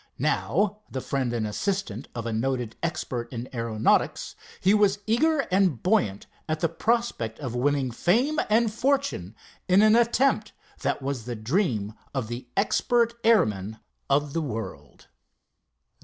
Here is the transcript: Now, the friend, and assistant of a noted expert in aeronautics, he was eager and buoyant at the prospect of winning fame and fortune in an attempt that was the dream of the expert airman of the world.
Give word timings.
Now, 0.17 0.79
the 0.89 0.99
friend, 0.99 1.31
and 1.31 1.45
assistant 1.45 2.07
of 2.15 2.25
a 2.25 2.33
noted 2.33 2.75
expert 2.81 3.31
in 3.31 3.47
aeronautics, 3.53 4.35
he 4.59 4.73
was 4.73 4.97
eager 5.05 5.41
and 5.51 5.83
buoyant 5.83 6.25
at 6.49 6.59
the 6.61 6.69
prospect 6.69 7.37
of 7.37 7.53
winning 7.53 7.91
fame 7.91 8.39
and 8.49 8.73
fortune 8.73 9.35
in 9.67 9.83
an 9.83 9.95
attempt 9.95 10.53
that 10.81 11.03
was 11.03 11.25
the 11.25 11.35
dream 11.35 11.93
of 12.15 12.29
the 12.29 12.47
expert 12.57 13.13
airman 13.23 13.77
of 14.09 14.33
the 14.33 14.41
world. 14.41 15.07